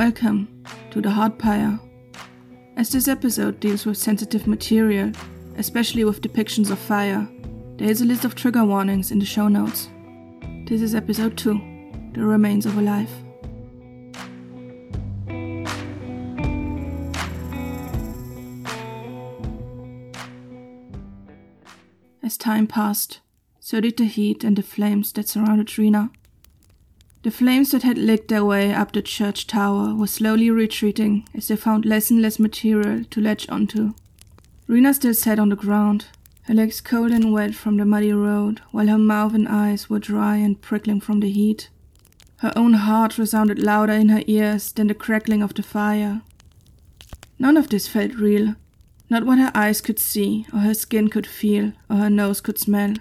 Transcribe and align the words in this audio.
Welcome 0.00 0.64
to 0.92 1.02
the 1.02 1.10
Heart 1.10 1.36
Pyre. 1.36 1.78
As 2.78 2.88
this 2.88 3.06
episode 3.06 3.60
deals 3.60 3.84
with 3.84 3.98
sensitive 3.98 4.46
material, 4.46 5.12
especially 5.58 6.04
with 6.04 6.22
depictions 6.22 6.70
of 6.70 6.78
fire, 6.78 7.28
there 7.76 7.90
is 7.90 8.00
a 8.00 8.06
list 8.06 8.24
of 8.24 8.34
trigger 8.34 8.64
warnings 8.64 9.10
in 9.10 9.18
the 9.18 9.26
show 9.26 9.46
notes. 9.46 9.90
This 10.66 10.80
is 10.80 10.94
episode 10.94 11.36
2 11.36 12.12
The 12.14 12.24
Remains 12.24 12.64
of 12.64 12.78
a 12.78 12.80
Life. 12.80 13.12
As 22.22 22.38
time 22.38 22.66
passed, 22.66 23.20
so 23.58 23.82
did 23.82 23.98
the 23.98 24.06
heat 24.06 24.44
and 24.44 24.56
the 24.56 24.62
flames 24.62 25.12
that 25.12 25.28
surrounded 25.28 25.76
Rena. 25.76 26.10
The 27.22 27.30
flames 27.30 27.72
that 27.72 27.82
had 27.82 27.98
licked 27.98 28.28
their 28.28 28.44
way 28.44 28.72
up 28.72 28.92
the 28.92 29.02
church 29.02 29.46
tower 29.46 29.94
were 29.94 30.06
slowly 30.06 30.50
retreating 30.50 31.28
as 31.34 31.48
they 31.48 31.56
found 31.56 31.84
less 31.84 32.10
and 32.10 32.22
less 32.22 32.38
material 32.38 33.04
to 33.04 33.20
latch 33.20 33.46
onto. 33.50 33.92
Rena 34.66 34.94
still 34.94 35.12
sat 35.12 35.38
on 35.38 35.50
the 35.50 35.56
ground, 35.56 36.06
her 36.44 36.54
legs 36.54 36.80
cold 36.80 37.10
and 37.10 37.30
wet 37.30 37.54
from 37.54 37.76
the 37.76 37.84
muddy 37.84 38.12
road, 38.14 38.62
while 38.70 38.86
her 38.86 38.96
mouth 38.96 39.34
and 39.34 39.46
eyes 39.46 39.90
were 39.90 39.98
dry 39.98 40.36
and 40.36 40.62
prickling 40.62 41.00
from 41.00 41.20
the 41.20 41.30
heat. 41.30 41.68
Her 42.38 42.52
own 42.56 42.72
heart 42.72 43.18
resounded 43.18 43.58
louder 43.58 43.92
in 43.92 44.08
her 44.08 44.22
ears 44.26 44.72
than 44.72 44.86
the 44.86 44.94
crackling 44.94 45.42
of 45.42 45.52
the 45.52 45.62
fire. 45.62 46.22
None 47.38 47.58
of 47.58 47.68
this 47.68 47.86
felt 47.86 48.14
real, 48.14 48.54
not 49.10 49.26
what 49.26 49.38
her 49.38 49.52
eyes 49.54 49.82
could 49.82 49.98
see, 49.98 50.46
or 50.54 50.60
her 50.60 50.72
skin 50.72 51.08
could 51.08 51.26
feel, 51.26 51.72
or 51.90 51.96
her 51.96 52.08
nose 52.08 52.40
could 52.40 52.58
smell. 52.58 52.94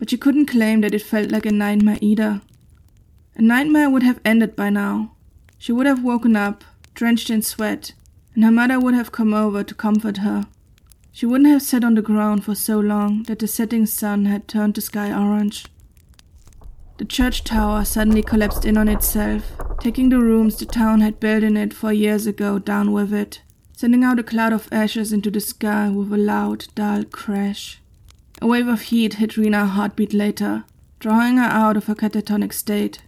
But 0.00 0.10
she 0.10 0.16
couldn't 0.16 0.46
claim 0.46 0.80
that 0.80 0.94
it 0.94 1.02
felt 1.02 1.30
like 1.30 1.46
a 1.46 1.52
nightmare 1.52 1.98
either. 2.00 2.40
A 3.40 3.42
nightmare 3.42 3.88
would 3.88 4.02
have 4.02 4.20
ended 4.22 4.54
by 4.54 4.68
now. 4.68 5.12
She 5.56 5.72
would 5.72 5.86
have 5.86 6.04
woken 6.04 6.36
up, 6.36 6.62
drenched 6.92 7.30
in 7.30 7.40
sweat, 7.40 7.94
and 8.34 8.44
her 8.44 8.50
mother 8.50 8.78
would 8.78 8.92
have 8.92 9.12
come 9.12 9.32
over 9.32 9.64
to 9.64 9.74
comfort 9.74 10.18
her. 10.18 10.46
She 11.10 11.24
wouldn't 11.24 11.48
have 11.48 11.62
sat 11.62 11.82
on 11.82 11.94
the 11.94 12.02
ground 12.02 12.44
for 12.44 12.54
so 12.54 12.78
long 12.78 13.22
that 13.22 13.38
the 13.38 13.48
setting 13.48 13.86
sun 13.86 14.26
had 14.26 14.46
turned 14.46 14.74
the 14.74 14.82
sky 14.82 15.10
orange. 15.10 15.64
The 16.98 17.06
church 17.06 17.42
tower 17.42 17.86
suddenly 17.86 18.22
collapsed 18.22 18.66
in 18.66 18.76
on 18.76 18.88
itself, 18.88 19.52
taking 19.80 20.10
the 20.10 20.20
rooms 20.20 20.56
the 20.58 20.66
town 20.66 21.00
had 21.00 21.18
built 21.18 21.42
in 21.42 21.56
it 21.56 21.72
four 21.72 21.94
years 21.94 22.26
ago 22.26 22.58
down 22.58 22.92
with 22.92 23.10
it, 23.10 23.40
sending 23.74 24.04
out 24.04 24.18
a 24.18 24.22
cloud 24.22 24.52
of 24.52 24.68
ashes 24.70 25.14
into 25.14 25.30
the 25.30 25.40
sky 25.40 25.88
with 25.88 26.12
a 26.12 26.18
loud, 26.18 26.66
dull 26.74 27.04
crash. 27.04 27.80
A 28.42 28.46
wave 28.46 28.68
of 28.68 28.82
heat 28.82 29.14
hit 29.14 29.38
Rena 29.38 29.62
a 29.62 29.64
heartbeat 29.64 30.12
later, 30.12 30.64
drawing 30.98 31.38
her 31.38 31.44
out 31.44 31.78
of 31.78 31.86
her 31.86 31.94
catatonic 31.94 32.52
state. 32.52 33.00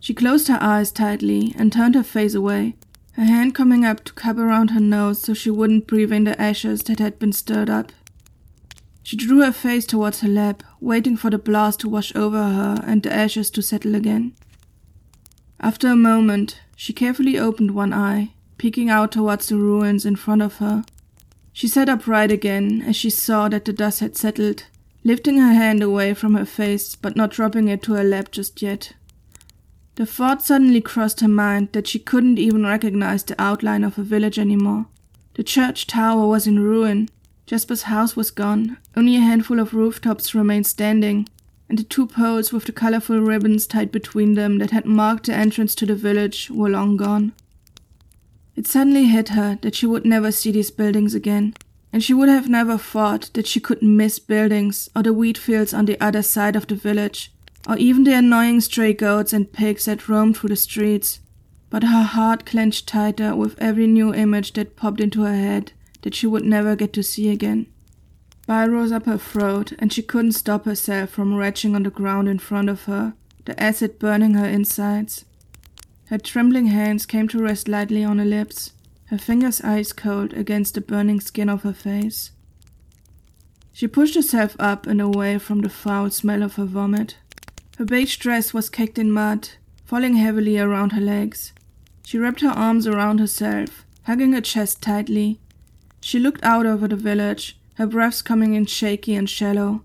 She 0.00 0.14
closed 0.14 0.48
her 0.48 0.58
eyes 0.60 0.92
tightly 0.92 1.54
and 1.58 1.72
turned 1.72 1.94
her 1.94 2.02
face 2.02 2.34
away, 2.34 2.76
her 3.12 3.24
hand 3.24 3.54
coming 3.54 3.84
up 3.84 4.04
to 4.04 4.12
cup 4.12 4.38
around 4.38 4.70
her 4.70 4.80
nose 4.80 5.20
so 5.20 5.34
she 5.34 5.50
wouldn't 5.50 5.86
breathe 5.86 6.12
in 6.12 6.24
the 6.24 6.40
ashes 6.40 6.82
that 6.82 7.00
had 7.00 7.18
been 7.18 7.32
stirred 7.32 7.68
up. 7.68 7.92
She 9.02 9.16
drew 9.16 9.40
her 9.40 9.52
face 9.52 9.86
towards 9.86 10.20
her 10.20 10.28
lap, 10.28 10.62
waiting 10.80 11.16
for 11.16 11.30
the 11.30 11.38
blast 11.38 11.80
to 11.80 11.88
wash 11.88 12.14
over 12.14 12.42
her 12.42 12.82
and 12.86 13.02
the 13.02 13.12
ashes 13.12 13.50
to 13.52 13.62
settle 13.62 13.94
again. 13.94 14.34
After 15.60 15.88
a 15.88 15.96
moment, 15.96 16.60
she 16.76 16.92
carefully 16.92 17.38
opened 17.38 17.72
one 17.72 17.92
eye, 17.92 18.32
peeking 18.58 18.90
out 18.90 19.12
towards 19.12 19.48
the 19.48 19.56
ruins 19.56 20.04
in 20.06 20.14
front 20.14 20.42
of 20.42 20.58
her. 20.58 20.84
She 21.52 21.66
sat 21.66 21.88
upright 21.88 22.30
again 22.30 22.82
as 22.86 22.94
she 22.94 23.10
saw 23.10 23.48
that 23.48 23.64
the 23.64 23.72
dust 23.72 24.00
had 24.00 24.16
settled, 24.16 24.66
lifting 25.02 25.38
her 25.38 25.54
hand 25.54 25.82
away 25.82 26.14
from 26.14 26.34
her 26.34 26.44
face 26.44 26.94
but 26.94 27.16
not 27.16 27.30
dropping 27.30 27.66
it 27.66 27.82
to 27.84 27.94
her 27.94 28.04
lap 28.04 28.30
just 28.30 28.62
yet. 28.62 28.92
The 29.98 30.06
thought 30.06 30.44
suddenly 30.44 30.80
crossed 30.80 31.22
her 31.22 31.26
mind 31.26 31.70
that 31.72 31.88
she 31.88 31.98
couldn't 31.98 32.38
even 32.38 32.64
recognize 32.64 33.24
the 33.24 33.34
outline 33.36 33.82
of 33.82 33.96
her 33.96 34.04
village 34.04 34.38
anymore. 34.38 34.86
The 35.34 35.42
church 35.42 35.88
tower 35.88 36.24
was 36.28 36.46
in 36.46 36.60
ruin, 36.60 37.08
Jasper's 37.46 37.82
house 37.82 38.14
was 38.14 38.30
gone, 38.30 38.76
only 38.96 39.16
a 39.16 39.20
handful 39.20 39.58
of 39.58 39.74
rooftops 39.74 40.36
remained 40.36 40.68
standing, 40.68 41.28
and 41.68 41.80
the 41.80 41.82
two 41.82 42.06
poles 42.06 42.52
with 42.52 42.66
the 42.66 42.70
colorful 42.70 43.18
ribbons 43.18 43.66
tied 43.66 43.90
between 43.90 44.34
them 44.34 44.58
that 44.58 44.70
had 44.70 44.86
marked 44.86 45.26
the 45.26 45.34
entrance 45.34 45.74
to 45.74 45.84
the 45.84 45.96
village 45.96 46.48
were 46.48 46.70
long 46.70 46.96
gone. 46.96 47.32
It 48.54 48.68
suddenly 48.68 49.06
hit 49.06 49.30
her 49.30 49.58
that 49.62 49.74
she 49.74 49.86
would 49.86 50.06
never 50.06 50.30
see 50.30 50.52
these 50.52 50.70
buildings 50.70 51.12
again, 51.12 51.54
and 51.92 52.04
she 52.04 52.14
would 52.14 52.28
have 52.28 52.48
never 52.48 52.78
thought 52.78 53.30
that 53.34 53.48
she 53.48 53.58
could 53.58 53.82
miss 53.82 54.20
buildings 54.20 54.88
or 54.94 55.02
the 55.02 55.12
wheat 55.12 55.36
fields 55.36 55.74
on 55.74 55.86
the 55.86 56.00
other 56.00 56.22
side 56.22 56.54
of 56.54 56.68
the 56.68 56.76
village 56.76 57.32
or 57.66 57.76
even 57.78 58.04
the 58.04 58.14
annoying 58.14 58.60
stray 58.60 58.92
goats 58.92 59.32
and 59.32 59.52
pigs 59.52 59.86
that 59.86 60.08
roamed 60.08 60.36
through 60.36 60.50
the 60.50 60.56
streets. 60.56 61.20
But 61.70 61.82
her 61.82 62.02
heart 62.02 62.46
clenched 62.46 62.86
tighter 62.86 63.34
with 63.34 63.58
every 63.58 63.86
new 63.86 64.14
image 64.14 64.52
that 64.54 64.76
popped 64.76 65.00
into 65.00 65.22
her 65.22 65.34
head 65.34 65.72
that 66.02 66.14
she 66.14 66.26
would 66.26 66.44
never 66.44 66.76
get 66.76 66.92
to 66.94 67.02
see 67.02 67.28
again. 67.28 67.66
Bile 68.46 68.70
rose 68.70 68.92
up 68.92 69.04
her 69.04 69.18
throat, 69.18 69.72
and 69.78 69.92
she 69.92 70.02
couldn't 70.02 70.32
stop 70.32 70.64
herself 70.64 71.10
from 71.10 71.34
retching 71.34 71.74
on 71.74 71.82
the 71.82 71.90
ground 71.90 72.28
in 72.28 72.38
front 72.38 72.70
of 72.70 72.84
her, 72.84 73.12
the 73.44 73.62
acid 73.62 73.98
burning 73.98 74.34
her 74.34 74.46
insides. 74.46 75.26
Her 76.06 76.16
trembling 76.16 76.68
hands 76.68 77.04
came 77.04 77.28
to 77.28 77.42
rest 77.42 77.68
lightly 77.68 78.02
on 78.02 78.18
her 78.18 78.24
lips, 78.24 78.72
her 79.06 79.18
fingers 79.18 79.60
ice 79.60 79.92
cold 79.92 80.32
against 80.32 80.74
the 80.74 80.80
burning 80.80 81.20
skin 81.20 81.50
of 81.50 81.62
her 81.62 81.74
face. 81.74 82.30
She 83.72 83.86
pushed 83.86 84.14
herself 84.14 84.56
up 84.58 84.86
and 84.86 85.00
away 85.00 85.38
from 85.38 85.60
the 85.60 85.68
foul 85.68 86.10
smell 86.10 86.42
of 86.42 86.54
her 86.54 86.64
vomit. 86.64 87.16
Her 87.78 87.84
beige 87.84 88.16
dress 88.16 88.52
was 88.52 88.68
caked 88.68 88.98
in 88.98 89.12
mud, 89.12 89.50
falling 89.84 90.16
heavily 90.16 90.58
around 90.58 90.90
her 90.90 91.00
legs. 91.00 91.52
She 92.04 92.18
wrapped 92.18 92.40
her 92.40 92.48
arms 92.48 92.88
around 92.88 93.20
herself, 93.20 93.86
hugging 94.02 94.32
her 94.32 94.40
chest 94.40 94.82
tightly. 94.82 95.38
She 96.00 96.18
looked 96.18 96.42
out 96.42 96.66
over 96.66 96.88
the 96.88 96.96
village, 96.96 97.56
her 97.74 97.86
breaths 97.86 98.20
coming 98.20 98.54
in 98.54 98.66
shaky 98.66 99.14
and 99.14 99.30
shallow. 99.30 99.84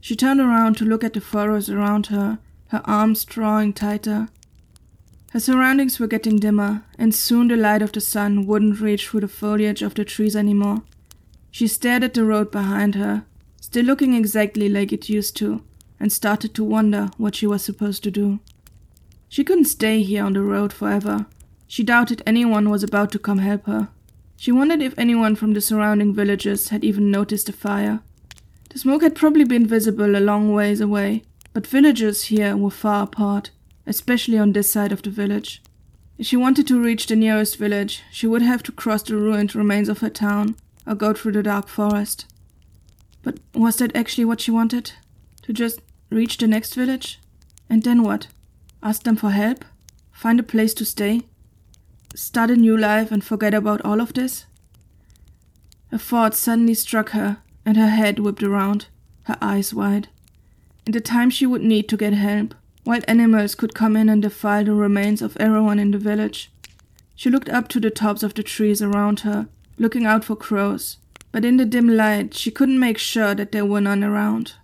She 0.00 0.16
turned 0.16 0.40
around 0.40 0.78
to 0.78 0.84
look 0.84 1.04
at 1.04 1.12
the 1.12 1.20
furrows 1.20 1.70
around 1.70 2.06
her, 2.08 2.40
her 2.70 2.82
arms 2.84 3.24
drawing 3.24 3.72
tighter. 3.72 4.26
Her 5.30 5.38
surroundings 5.38 6.00
were 6.00 6.08
getting 6.08 6.40
dimmer, 6.40 6.82
and 6.98 7.14
soon 7.14 7.46
the 7.46 7.56
light 7.56 7.82
of 7.82 7.92
the 7.92 8.00
sun 8.00 8.48
wouldn't 8.48 8.80
reach 8.80 9.06
through 9.08 9.20
the 9.20 9.28
foliage 9.28 9.82
of 9.82 9.94
the 9.94 10.04
trees 10.04 10.34
anymore. 10.34 10.82
She 11.52 11.68
stared 11.68 12.02
at 12.02 12.14
the 12.14 12.24
road 12.24 12.50
behind 12.50 12.96
her, 12.96 13.26
still 13.60 13.84
looking 13.84 14.14
exactly 14.14 14.68
like 14.68 14.92
it 14.92 15.08
used 15.08 15.36
to, 15.36 15.62
and 16.00 16.12
started 16.12 16.54
to 16.54 16.64
wonder 16.64 17.10
what 17.16 17.34
she 17.34 17.46
was 17.46 17.64
supposed 17.64 18.02
to 18.04 18.10
do. 18.10 18.40
She 19.28 19.44
couldn't 19.44 19.66
stay 19.66 20.02
here 20.02 20.24
on 20.24 20.32
the 20.32 20.42
road 20.42 20.72
forever. 20.72 21.26
She 21.66 21.82
doubted 21.82 22.22
anyone 22.26 22.70
was 22.70 22.82
about 22.82 23.12
to 23.12 23.18
come 23.18 23.38
help 23.38 23.66
her. 23.66 23.88
She 24.36 24.52
wondered 24.52 24.80
if 24.80 24.98
anyone 24.98 25.36
from 25.36 25.52
the 25.52 25.60
surrounding 25.60 26.14
villages 26.14 26.68
had 26.68 26.84
even 26.84 27.10
noticed 27.10 27.46
the 27.46 27.52
fire. 27.52 28.00
The 28.70 28.78
smoke 28.78 29.02
had 29.02 29.14
probably 29.14 29.44
been 29.44 29.66
visible 29.66 30.16
a 30.16 30.20
long 30.20 30.52
ways 30.52 30.80
away, 30.80 31.24
but 31.52 31.66
villages 31.66 32.24
here 32.24 32.56
were 32.56 32.70
far 32.70 33.04
apart, 33.04 33.50
especially 33.86 34.38
on 34.38 34.52
this 34.52 34.70
side 34.70 34.92
of 34.92 35.02
the 35.02 35.10
village. 35.10 35.62
If 36.18 36.26
she 36.26 36.36
wanted 36.36 36.66
to 36.68 36.82
reach 36.82 37.06
the 37.06 37.16
nearest 37.16 37.56
village, 37.56 38.02
she 38.10 38.26
would 38.26 38.42
have 38.42 38.62
to 38.64 38.72
cross 38.72 39.02
the 39.02 39.16
ruined 39.16 39.54
remains 39.54 39.88
of 39.88 39.98
her 39.98 40.10
town 40.10 40.56
or 40.86 40.94
go 40.94 41.12
through 41.12 41.32
the 41.32 41.42
dark 41.42 41.68
forest. 41.68 42.26
But 43.22 43.38
was 43.54 43.76
that 43.76 43.94
actually 43.94 44.24
what 44.24 44.40
she 44.40 44.50
wanted? 44.50 44.92
To 45.42 45.52
just 45.52 45.80
Reach 46.10 46.38
the 46.38 46.46
next 46.46 46.74
village? 46.74 47.20
And 47.68 47.82
then 47.82 48.02
what? 48.02 48.28
Ask 48.82 49.02
them 49.02 49.16
for 49.16 49.30
help? 49.30 49.64
Find 50.10 50.40
a 50.40 50.42
place 50.42 50.72
to 50.74 50.84
stay? 50.84 51.22
Start 52.14 52.50
a 52.50 52.56
new 52.56 52.76
life 52.76 53.12
and 53.12 53.22
forget 53.22 53.52
about 53.52 53.82
all 53.84 54.00
of 54.00 54.14
this? 54.14 54.46
A 55.92 55.98
thought 55.98 56.34
suddenly 56.34 56.74
struck 56.74 57.10
her, 57.10 57.38
and 57.64 57.76
her 57.76 57.88
head 57.88 58.18
whipped 58.18 58.42
around, 58.42 58.86
her 59.24 59.36
eyes 59.40 59.74
wide. 59.74 60.08
In 60.86 60.92
the 60.92 61.00
time 61.00 61.28
she 61.28 61.44
would 61.44 61.62
need 61.62 61.88
to 61.90 61.96
get 61.98 62.14
help, 62.14 62.54
wild 62.86 63.04
animals 63.06 63.54
could 63.54 63.74
come 63.74 63.94
in 63.94 64.08
and 64.08 64.22
defile 64.22 64.64
the 64.64 64.74
remains 64.74 65.20
of 65.20 65.36
everyone 65.36 65.78
in 65.78 65.90
the 65.90 65.98
village. 65.98 66.50
She 67.14 67.28
looked 67.28 67.50
up 67.50 67.68
to 67.68 67.80
the 67.80 67.90
tops 67.90 68.22
of 68.22 68.32
the 68.32 68.42
trees 68.42 68.80
around 68.80 69.20
her, 69.20 69.48
looking 69.76 70.06
out 70.06 70.24
for 70.24 70.36
crows, 70.36 70.96
but 71.32 71.44
in 71.44 71.58
the 71.58 71.66
dim 71.66 71.88
light 71.88 72.32
she 72.32 72.50
couldn't 72.50 72.80
make 72.80 72.96
sure 72.96 73.34
that 73.34 73.52
there 73.52 73.66
were 73.66 73.82
none 73.82 74.02
around. 74.02 74.54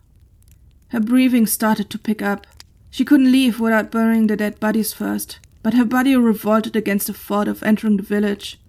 Her 0.89 1.01
breathing 1.01 1.47
started 1.47 1.91
to 1.91 1.99
pick 1.99 2.23
up. 2.23 2.47
She 2.91 3.05
couldn't 3.05 3.33
leave 3.33 3.59
without 3.59 3.91
burying 3.91 4.27
the 4.27 4.37
dead 4.37 4.61
bodies 4.61 4.93
first, 4.93 5.41
but 5.63 5.75
her 5.75 5.85
body 5.85 6.15
revolted 6.15 6.77
against 6.77 7.07
the 7.09 7.13
thought 7.13 7.49
of 7.49 7.63
entering 7.63 7.97
the 7.97 8.03
village. 8.03 8.61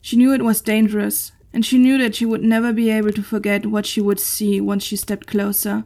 She 0.00 0.16
knew 0.16 0.32
it 0.32 0.44
was 0.44 0.60
dangerous, 0.60 1.32
and 1.52 1.64
she 1.64 1.78
knew 1.78 1.98
that 1.98 2.14
she 2.14 2.26
would 2.26 2.44
never 2.44 2.72
be 2.72 2.90
able 2.90 3.12
to 3.12 3.22
forget 3.22 3.66
what 3.66 3.86
she 3.86 4.00
would 4.00 4.20
see 4.20 4.60
once 4.60 4.84
she 4.84 4.96
stepped 4.96 5.26
closer. 5.26 5.84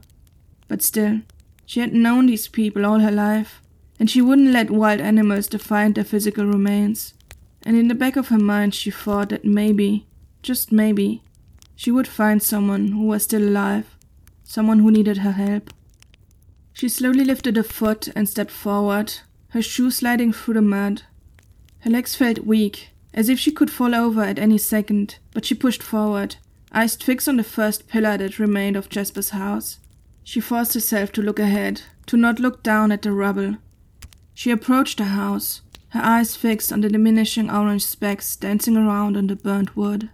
But 0.69 0.83
still, 0.83 1.21
she 1.65 1.81
had 1.81 1.95
known 1.95 2.27
these 2.27 2.49
people 2.49 2.85
all 2.85 2.99
her 3.01 3.11
life, 3.11 3.63
and 3.99 4.11
she 4.11 4.21
wouldn't 4.21 4.53
let 4.53 4.71
wild 4.71 5.01
animals 5.01 5.47
define 5.47 5.93
their 5.93 6.05
physical 6.05 6.45
remains. 6.45 7.15
And 7.63 7.77
in 7.77 7.89
the 7.89 7.95
back 7.95 8.17
of 8.17 8.29
her 8.29 8.39
mind, 8.39 8.75
she 8.75 8.91
thought 8.91 9.29
that 9.29 9.45
maybe, 9.45 10.07
just 10.43 10.73
maybe, 10.73 11.23
she 11.77 11.91
would 11.91 12.09
find 12.09 12.43
someone 12.43 12.89
who 12.89 13.07
was 13.07 13.23
still 13.23 13.43
alive 13.43 13.97
someone 14.50 14.81
who 14.81 14.91
needed 14.91 15.19
her 15.19 15.31
help. 15.31 15.73
She 16.73 16.88
slowly 16.88 17.25
lifted 17.25 17.56
a 17.56 17.62
foot 17.62 18.08
and 18.17 18.29
stepped 18.29 18.50
forward, 18.50 19.14
her 19.50 19.62
shoe 19.62 19.93
sliding 19.93 20.32
through 20.32 20.55
the 20.55 20.61
mud. 20.61 21.02
Her 21.81 21.91
legs 21.91 22.17
felt 22.17 22.41
weak, 22.41 22.88
as 23.14 23.29
if 23.29 23.38
she 23.38 23.52
could 23.52 23.70
fall 23.70 23.94
over 23.94 24.25
at 24.25 24.41
any 24.41 24.58
second, 24.58 25.19
but 25.32 25.44
she 25.44 25.55
pushed 25.55 25.85
forward, 25.85 26.35
eyes 26.73 26.97
fixed 26.97 27.29
on 27.29 27.37
the 27.37 27.44
first 27.44 27.87
pillar 27.87 28.17
that 28.17 28.41
remained 28.41 28.75
of 28.75 28.88
Jasper's 28.88 29.31
house. 29.31 29.79
She 30.25 30.41
forced 30.41 30.75
herself 30.75 31.12
to 31.12 31.23
look 31.23 31.38
ahead, 31.38 31.82
to 32.06 32.17
not 32.17 32.41
look 32.41 32.64
down 32.64 32.91
at 32.91 33.02
the 33.02 33.12
rubble. 33.12 33.55
She 34.35 34.50
approached 34.50 34.99
the 34.99 35.05
house, 35.05 35.62
her 35.91 36.00
eyes 36.02 36.35
fixed 36.35 36.73
on 36.73 36.81
the 36.81 36.88
diminishing 36.88 37.49
orange 37.49 37.85
specks 37.85 38.35
dancing 38.35 38.76
around 38.76 39.17
on 39.17 39.29
the 39.29 39.37
burnt 39.37 39.76
wood. 39.76 40.11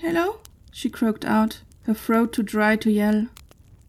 Hello? 0.00 0.40
she 0.72 0.90
croaked 0.90 1.24
out, 1.24 1.60
her 1.82 1.94
throat 1.94 2.32
too 2.32 2.42
dry 2.42 2.74
to 2.74 2.90
yell. 2.90 3.28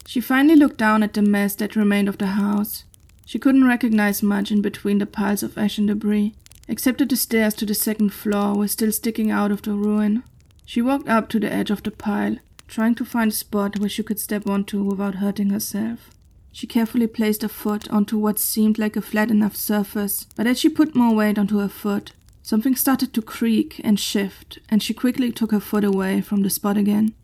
She 0.06 0.22
finally 0.22 0.56
looked 0.56 0.78
down 0.78 1.04
at 1.04 1.14
the 1.14 1.22
mess 1.22 1.56
that 1.56 1.76
remained 1.76 2.08
of 2.08 2.18
the 2.18 2.28
house. 2.28 2.84
She 3.26 3.40
couldn't 3.40 3.66
recognize 3.66 4.22
much 4.22 4.52
in 4.52 4.62
between 4.62 4.98
the 5.00 5.06
piles 5.06 5.44
of 5.44 5.58
ash 5.58 5.78
and 5.78 5.88
debris, 5.88 6.34
except 6.68 7.00
that 7.00 7.10
the 7.10 7.16
stairs 7.16 7.54
to 7.56 7.66
the 7.66 7.74
second 7.74 8.10
floor 8.14 8.56
were 8.56 8.68
still 8.68 8.92
sticking 8.92 9.32
out 9.32 9.52
of 9.52 9.62
the 9.62 9.74
ruin. 9.74 10.24
She 10.66 10.82
walked 10.82 11.10
up 11.10 11.30
to 11.30 11.40
the 11.40 11.52
edge 11.52 11.72
of 11.72 11.84
the 11.84 11.92
pile, 11.92 12.38
trying 12.68 12.96
to 12.96 13.06
find 13.06 13.32
a 13.32 13.36
spot 13.36 13.80
where 13.80 13.90
she 13.90 14.04
could 14.04 14.20
step 14.20 14.48
onto 14.48 14.84
without 14.84 15.16
hurting 15.16 15.50
herself. 15.50 16.10
She 16.52 16.68
carefully 16.68 17.08
placed 17.08 17.42
her 17.42 17.48
foot 17.48 17.90
onto 17.90 18.18
what 18.18 18.40
seemed 18.40 18.78
like 18.78 18.96
a 18.96 19.02
flat 19.02 19.32
enough 19.32 19.56
surface, 19.56 20.26
but 20.36 20.46
as 20.48 20.60
she 20.60 20.70
put 20.70 20.96
more 20.96 21.16
weight 21.16 21.40
onto 21.40 21.58
her 21.58 21.70
foot, 21.70 22.12
something 22.44 22.76
started 22.76 23.14
to 23.14 23.22
creak 23.22 23.82
and 23.84 24.00
shift, 24.00 24.60
and 24.70 24.84
she 24.84 24.94
quickly 24.94 25.32
took 25.32 25.52
her 25.52 25.60
foot 25.60 25.84
away 25.84 26.22
from 26.22 26.44
the 26.44 26.50
spot 26.50 26.78
again. 26.78 27.16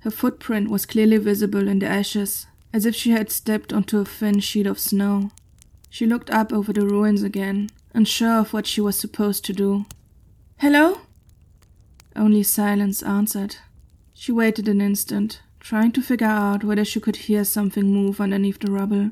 Her 0.00 0.10
footprint 0.10 0.70
was 0.70 0.86
clearly 0.86 1.16
visible 1.16 1.66
in 1.66 1.80
the 1.80 1.86
ashes, 1.86 2.46
as 2.72 2.86
if 2.86 2.94
she 2.94 3.10
had 3.10 3.30
stepped 3.30 3.72
onto 3.72 3.98
a 3.98 4.04
thin 4.04 4.40
sheet 4.40 4.66
of 4.66 4.78
snow. 4.78 5.30
She 5.90 6.06
looked 6.06 6.30
up 6.30 6.52
over 6.52 6.72
the 6.72 6.86
ruins 6.86 7.22
again, 7.22 7.70
unsure 7.94 8.38
of 8.38 8.52
what 8.52 8.66
she 8.66 8.80
was 8.80 8.96
supposed 8.96 9.44
to 9.46 9.52
do. 9.52 9.86
Hello? 10.58 11.00
Only 12.14 12.42
silence 12.42 13.02
answered. 13.02 13.56
She 14.12 14.32
waited 14.32 14.68
an 14.68 14.80
instant, 14.80 15.40
trying 15.60 15.92
to 15.92 16.02
figure 16.02 16.26
out 16.26 16.64
whether 16.64 16.84
she 16.84 17.00
could 17.00 17.16
hear 17.16 17.44
something 17.44 17.92
move 17.92 18.20
underneath 18.20 18.58
the 18.60 18.70
rubble. 18.70 19.10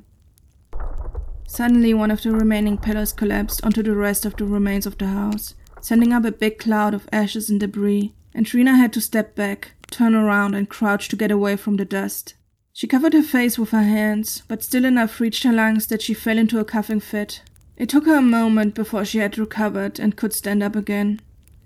Suddenly, 1.48 1.94
one 1.94 2.10
of 2.10 2.22
the 2.22 2.32
remaining 2.32 2.76
pillars 2.76 3.12
collapsed 3.12 3.64
onto 3.64 3.82
the 3.82 3.94
rest 3.94 4.26
of 4.26 4.36
the 4.36 4.44
remains 4.44 4.86
of 4.86 4.98
the 4.98 5.06
house, 5.06 5.54
sending 5.80 6.12
up 6.12 6.24
a 6.24 6.32
big 6.32 6.58
cloud 6.58 6.92
of 6.92 7.08
ashes 7.12 7.48
and 7.48 7.60
debris, 7.60 8.12
and 8.34 8.52
Rena 8.52 8.76
had 8.76 8.92
to 8.94 9.00
step 9.00 9.34
back, 9.34 9.72
turn 9.90 10.14
around, 10.14 10.54
and 10.54 10.68
crouch 10.68 11.08
to 11.08 11.16
get 11.16 11.30
away 11.30 11.56
from 11.56 11.76
the 11.76 11.84
dust. 11.84 12.34
She 12.72 12.86
covered 12.86 13.14
her 13.14 13.22
face 13.22 13.58
with 13.58 13.70
her 13.70 13.82
hands, 13.82 14.42
but 14.48 14.62
still 14.62 14.84
enough 14.84 15.20
reached 15.20 15.44
her 15.44 15.52
lungs 15.52 15.86
that 15.86 16.02
she 16.02 16.12
fell 16.12 16.36
into 16.36 16.58
a 16.58 16.64
coughing 16.64 17.00
fit. 17.00 17.42
It 17.76 17.88
took 17.88 18.06
her 18.06 18.16
a 18.16 18.22
moment 18.22 18.74
before 18.74 19.04
she 19.04 19.18
had 19.18 19.38
recovered 19.38 19.98
and 19.98 20.16
could 20.16 20.32
stand 20.32 20.62
up 20.62 20.76
again. 20.76 21.20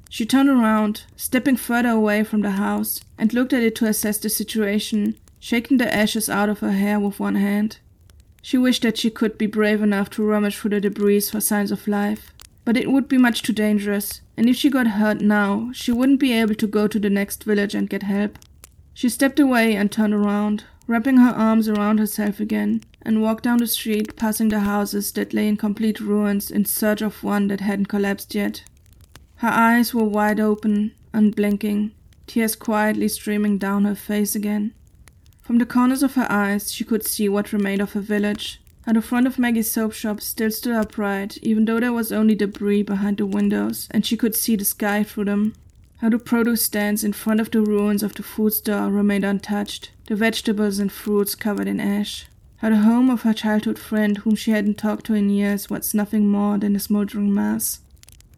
She 0.09 0.27
turned 0.27 0.49
around, 0.49 1.05
stepping 1.17 1.57
further 1.57 1.91
away 1.91 2.25
from 2.25 2.43
the 2.43 2.53
house, 2.53 3.01
and 3.17 3.33
looked 3.33 3.53
at 3.53 3.63
it 3.63 3.75
to 3.77 3.87
assess 3.87 4.19
the 4.19 4.29
situation, 4.29 5.17
shaking 5.39 5.79
the 5.79 5.95
ashes 5.95 6.29
out 6.29 6.49
of 6.49 6.61
her 6.61 6.73
hair 6.73 6.99
with 6.99 7.21
one 7.21 7.37
hand. 7.37 7.79
She 8.43 8.59
wished 8.59 8.83
that 8.83 8.99
she 8.99 9.11
could 9.11 9.39
be 9.39 9.47
brave 9.47 9.83
enough 9.83 10.11
to 10.11 10.23
rummage 10.25 10.57
through 10.57 10.71
the 10.71 10.81
debris 10.81 11.21
for 11.21 11.41
signs 11.41 11.71
of 11.71 11.87
life, 11.87 12.33
but 12.65 12.77
it 12.77 12.91
would 12.91 13.09
be 13.09 13.19
much 13.19 13.43
too 13.43 13.53
dangerous, 13.53 14.21
and 14.37 14.49
if 14.49 14.57
she 14.57 14.71
got 14.71 14.87
hurt 14.87 15.21
now, 15.21 15.71
she 15.73 15.93
wouldn't 15.93 16.21
be 16.21 16.33
able 16.33 16.55
to 16.55 16.67
go 16.67 16.87
to 16.87 16.99
the 16.99 17.11
next 17.11 17.45
village 17.45 17.75
and 17.75 17.91
get 17.91 18.03
help. 18.03 18.39
She 18.95 19.09
stepped 19.09 19.41
away 19.41 19.75
and 19.77 19.91
turned 19.91 20.15
around, 20.15 20.65
wrapping 20.87 21.17
her 21.17 21.31
arms 21.31 21.69
around 21.69 21.99
herself 21.99 22.41
again, 22.41 22.83
and 23.03 23.23
walked 23.23 23.45
down 23.45 23.59
the 23.59 23.67
street, 23.67 24.17
passing 24.17 24.49
the 24.49 24.61
houses 24.61 25.13
that 25.13 25.33
lay 25.33 25.49
in 25.49 25.57
complete 25.57 26.01
ruins 26.01 26.51
in 26.51 26.65
search 26.65 27.01
of 27.01 27.25
one 27.25 27.49
that 27.49 27.61
hadn't 27.61 27.87
collapsed 27.87 28.35
yet. 28.35 28.65
Her 29.37 29.49
eyes 29.49 29.95
were 29.95 30.05
wide 30.05 30.39
open, 30.39 30.93
unblinking, 31.15 31.93
tears 32.27 32.55
quietly 32.55 33.09
streaming 33.09 33.57
down 33.57 33.85
her 33.85 33.95
face 33.95 34.35
again. 34.35 34.75
From 35.41 35.59
the 35.59 35.67
corners 35.67 36.03
of 36.03 36.15
her 36.15 36.27
eyes, 36.31 36.73
she 36.73 36.85
could 36.85 37.05
see 37.07 37.29
what 37.29 37.53
remained 37.53 37.81
of 37.81 37.95
her 37.95 38.01
village. 38.01 38.61
How 38.91 38.95
the 38.95 39.03
front 39.03 39.29
of 39.29 39.39
Maggie's 39.39 39.71
soap 39.71 39.93
shop 39.93 40.21
still 40.21 40.51
stood 40.51 40.75
upright, 40.75 41.39
even 41.43 41.65
though 41.65 41.79
there 41.79 41.93
was 41.93 42.11
only 42.11 42.35
debris 42.35 42.83
behind 42.83 43.19
the 43.19 43.25
windows, 43.25 43.87
and 43.93 44.05
she 44.05 44.17
could 44.17 44.35
see 44.35 44.57
the 44.57 44.65
sky 44.65 45.05
through 45.05 45.27
them. 45.27 45.55
How 45.99 46.09
the 46.09 46.19
produce 46.19 46.65
stands 46.65 47.05
in 47.05 47.13
front 47.13 47.39
of 47.39 47.53
the 47.53 47.63
ruins 47.63 48.03
of 48.03 48.15
the 48.15 48.25
food 48.25 48.53
store 48.53 48.91
remained 48.91 49.23
untouched, 49.25 49.93
the 50.09 50.17
vegetables 50.17 50.81
and 50.81 50.91
fruits 50.91 51.37
covered 51.37 51.69
in 51.69 51.79
ash. 51.79 52.27
How 52.57 52.71
the 52.71 52.79
home 52.79 53.11
of 53.11 53.23
her 53.23 53.33
childhood 53.33 53.79
friend, 53.79 54.19
whom 54.19 54.35
she 54.35 54.51
hadn't 54.51 54.79
talked 54.79 55.07
to 55.07 55.15
in 55.15 55.31
years, 55.31 55.71
was 55.71 55.95
nothing 55.95 56.27
more 56.27 56.59
than 56.59 56.75
a 56.75 56.81
smoldering 56.81 57.33
mass. 57.33 57.79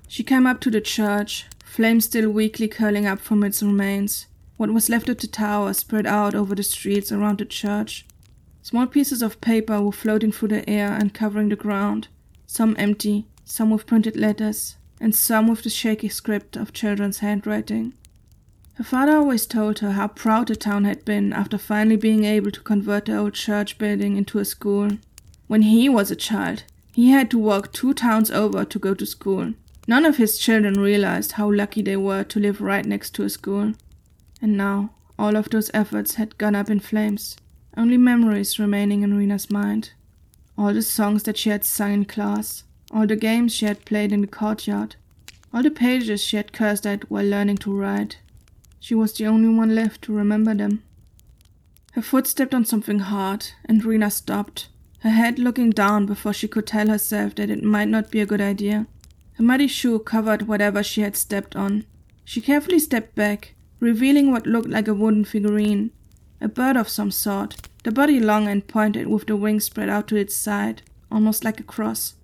She 0.06 0.22
came 0.22 0.46
up 0.46 0.60
to 0.60 0.70
the 0.70 0.82
church, 0.82 1.46
flames 1.64 2.04
still 2.04 2.28
weakly 2.28 2.68
curling 2.68 3.06
up 3.06 3.20
from 3.20 3.42
its 3.42 3.62
remains. 3.62 4.26
What 4.58 4.74
was 4.74 4.90
left 4.90 5.08
of 5.08 5.16
the 5.16 5.28
tower 5.28 5.72
spread 5.72 6.06
out 6.06 6.34
over 6.34 6.54
the 6.54 6.62
streets 6.62 7.10
around 7.10 7.38
the 7.38 7.46
church. 7.46 8.04
Small 8.62 8.86
pieces 8.86 9.22
of 9.22 9.40
paper 9.40 9.82
were 9.82 9.92
floating 9.92 10.32
through 10.32 10.48
the 10.48 10.70
air 10.70 10.92
and 10.92 11.12
covering 11.12 11.48
the 11.50 11.56
ground, 11.56 12.08
some 12.46 12.74
empty, 12.78 13.26
some 13.44 13.70
with 13.70 13.86
printed 13.86 14.16
letters, 14.16 14.76
and 15.00 15.14
some 15.14 15.48
with 15.48 15.62
the 15.62 15.70
shaky 15.70 16.08
script 16.08 16.56
of 16.56 16.72
children's 16.72 17.18
handwriting. 17.18 17.92
Her 18.74 18.84
father 18.84 19.16
always 19.16 19.46
told 19.46 19.80
her 19.80 19.92
how 19.92 20.08
proud 20.08 20.48
the 20.48 20.56
town 20.56 20.84
had 20.84 21.04
been 21.04 21.32
after 21.32 21.58
finally 21.58 21.96
being 21.96 22.24
able 22.24 22.50
to 22.52 22.60
convert 22.60 23.04
the 23.04 23.16
old 23.16 23.34
church 23.34 23.76
building 23.76 24.16
into 24.16 24.38
a 24.38 24.44
school. 24.44 24.92
When 25.46 25.62
he 25.62 25.88
was 25.88 26.10
a 26.10 26.16
child, 26.16 26.64
he 26.94 27.10
had 27.10 27.30
to 27.32 27.38
walk 27.38 27.72
two 27.72 27.92
towns 27.92 28.30
over 28.30 28.64
to 28.64 28.78
go 28.78 28.94
to 28.94 29.04
school, 29.04 29.54
None 29.88 30.04
of 30.04 30.16
his 30.16 30.38
children 30.38 30.74
realized 30.74 31.32
how 31.32 31.50
lucky 31.50 31.82
they 31.82 31.96
were 31.96 32.22
to 32.24 32.38
live 32.38 32.60
right 32.60 32.86
next 32.86 33.10
to 33.16 33.24
a 33.24 33.30
school. 33.30 33.72
And 34.40 34.56
now, 34.56 34.90
all 35.18 35.36
of 35.36 35.50
those 35.50 35.70
efforts 35.74 36.14
had 36.14 36.38
gone 36.38 36.54
up 36.54 36.70
in 36.70 36.78
flames, 36.80 37.36
only 37.76 37.96
memories 37.96 38.58
remaining 38.58 39.02
in 39.02 39.16
Rena's 39.16 39.50
mind. 39.50 39.92
All 40.58 40.74
the 40.74 40.82
songs 40.82 41.22
that 41.24 41.36
she 41.36 41.50
had 41.50 41.64
sung 41.64 41.92
in 41.92 42.04
class, 42.04 42.64
all 42.92 43.06
the 43.06 43.16
games 43.16 43.54
she 43.54 43.66
had 43.66 43.84
played 43.84 44.12
in 44.12 44.20
the 44.20 44.26
courtyard, 44.26 44.96
all 45.52 45.62
the 45.62 45.70
pages 45.70 46.22
she 46.22 46.36
had 46.36 46.52
cursed 46.52 46.86
at 46.86 47.10
while 47.10 47.24
learning 47.24 47.56
to 47.58 47.72
write. 47.72 48.18
She 48.80 48.94
was 48.94 49.12
the 49.12 49.26
only 49.26 49.48
one 49.48 49.74
left 49.74 50.02
to 50.02 50.12
remember 50.12 50.54
them. 50.54 50.82
Her 51.92 52.02
foot 52.02 52.26
stepped 52.26 52.54
on 52.54 52.64
something 52.64 53.00
hard, 53.00 53.48
and 53.64 53.84
Rena 53.84 54.10
stopped, 54.10 54.68
her 55.00 55.10
head 55.10 55.38
looking 55.38 55.70
down 55.70 56.06
before 56.06 56.32
she 56.32 56.48
could 56.48 56.66
tell 56.66 56.88
herself 56.88 57.34
that 57.34 57.50
it 57.50 57.62
might 57.62 57.88
not 57.88 58.10
be 58.10 58.20
a 58.20 58.26
good 58.26 58.40
idea. 58.40 58.86
Her 59.34 59.42
muddy 59.42 59.66
shoe 59.66 59.98
covered 59.98 60.42
whatever 60.42 60.82
she 60.82 61.00
had 61.00 61.16
stepped 61.16 61.56
on. 61.56 61.84
She 62.24 62.40
carefully 62.40 62.78
stepped 62.78 63.14
back, 63.14 63.54
revealing 63.80 64.30
what 64.30 64.46
looked 64.46 64.68
like 64.68 64.88
a 64.88 64.94
wooden 64.94 65.24
figurine. 65.24 65.90
A 66.42 66.48
bird 66.48 66.76
of 66.76 66.88
some 66.88 67.12
sort, 67.12 67.54
the 67.84 67.92
body 67.92 68.18
long 68.18 68.48
and 68.48 68.66
pointed 68.66 69.06
with 69.06 69.28
the 69.28 69.36
wings 69.36 69.64
spread 69.66 69.88
out 69.88 70.08
to 70.08 70.16
its 70.16 70.34
side, 70.34 70.82
almost 71.08 71.44
like 71.44 71.60
a 71.60 71.62
cross. 71.62 72.14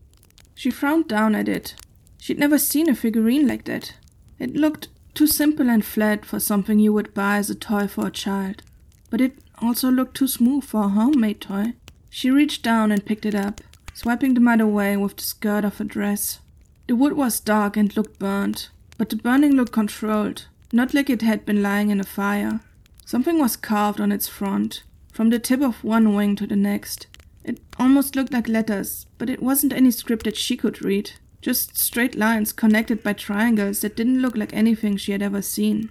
She 0.57 0.73
frowned 0.73 1.07
down 1.07 1.37
at 1.37 1.49
it. 1.49 1.77
She'd 2.19 2.41
never 2.41 2.59
seen 2.59 2.91
a 2.91 2.97
figurine 2.97 3.47
like 3.47 3.65
that. 3.67 3.95
It 4.41 4.57
looked 4.57 4.89
too 5.15 5.29
simple 5.29 5.71
and 5.71 5.85
flat 5.85 6.25
for 6.25 6.41
something 6.41 6.81
you 6.81 6.93
would 6.93 7.15
buy 7.15 7.37
as 7.37 7.49
a 7.49 7.55
toy 7.55 7.87
for 7.87 8.09
a 8.09 8.11
child. 8.11 8.63
But 9.09 9.21
it 9.21 9.39
also 9.63 9.89
looked 9.89 10.17
too 10.17 10.27
smooth 10.27 10.65
for 10.65 10.87
a 10.87 10.89
homemade 10.89 11.41
toy. 11.41 11.75
She 12.11 12.29
reached 12.29 12.65
down 12.65 12.91
and 12.91 13.07
picked 13.07 13.25
it 13.25 13.37
up, 13.37 13.61
swiping 13.95 14.35
the 14.35 14.41
mud 14.41 14.61
away 14.61 14.97
with 14.97 15.17
the 15.17 15.23
skirt 15.23 15.65
of 15.65 15.79
her 15.79 15.85
dress. 15.85 16.41
The 16.89 16.97
wood 16.97 17.13
was 17.13 17.39
dark 17.39 17.77
and 17.77 17.97
looked 17.97 18.19
burnt, 18.19 18.71
but 18.97 19.11
the 19.11 19.17
burning 19.17 19.53
looked 19.53 19.73
controlled, 19.73 20.47
not 20.73 20.93
like 20.93 21.09
it 21.09 21.23
had 21.23 21.47
been 21.47 21.63
lying 21.63 21.91
in 21.91 22.01
a 22.01 22.05
fire. 22.05 22.61
Something 23.09 23.39
was 23.39 23.57
carved 23.57 24.03
on 24.03 24.13
its 24.13 24.29
front, 24.29 24.83
from 25.11 25.31
the 25.31 25.39
tip 25.39 25.63
of 25.63 25.83
one 25.83 26.15
wing 26.15 26.37
to 26.37 26.47
the 26.47 26.55
next. 26.55 27.07
It 27.43 27.59
almost 27.79 28.15
looked 28.15 28.35
like 28.35 28.47
letters, 28.49 29.07
but 29.17 29.31
it 29.31 29.43
wasn't 29.43 29.73
any 29.73 29.93
script 29.93 30.25
that 30.25 30.37
she 30.37 30.59
could 30.59 30.85
read, 30.85 31.13
just 31.41 31.75
straight 31.75 32.17
lines 32.17 32.53
connected 32.53 33.03
by 33.03 33.15
triangles 33.15 33.81
that 33.81 33.97
didn't 33.97 34.21
look 34.21 34.37
like 34.37 34.53
anything 34.53 34.99
she 34.99 35.13
had 35.13 35.23
ever 35.23 35.41
seen. 35.41 35.91